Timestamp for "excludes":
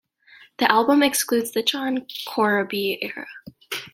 1.03-1.51